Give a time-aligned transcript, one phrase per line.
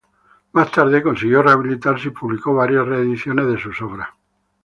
[0.53, 4.09] Más tarde consiguió rehabilitarse y publicó varias reediciones de sus obras.